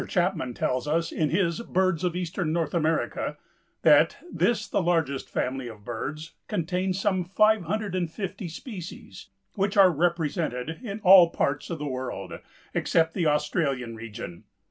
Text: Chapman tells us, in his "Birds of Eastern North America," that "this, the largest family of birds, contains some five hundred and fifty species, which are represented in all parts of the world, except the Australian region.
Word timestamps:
Chapman 0.07 0.55
tells 0.55 0.87
us, 0.87 1.11
in 1.11 1.29
his 1.29 1.61
"Birds 1.61 2.03
of 2.03 2.15
Eastern 2.15 2.51
North 2.51 2.73
America," 2.73 3.37
that 3.83 4.17
"this, 4.33 4.67
the 4.67 4.81
largest 4.81 5.29
family 5.29 5.67
of 5.67 5.85
birds, 5.85 6.31
contains 6.47 6.99
some 6.99 7.23
five 7.23 7.65
hundred 7.65 7.93
and 7.93 8.09
fifty 8.11 8.47
species, 8.47 9.27
which 9.53 9.77
are 9.77 9.91
represented 9.91 10.79
in 10.81 11.01
all 11.01 11.29
parts 11.29 11.69
of 11.69 11.77
the 11.77 11.85
world, 11.85 12.33
except 12.73 13.13
the 13.13 13.27
Australian 13.27 13.95
region. 13.95 14.43